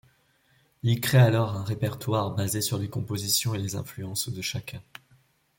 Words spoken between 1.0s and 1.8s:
alors un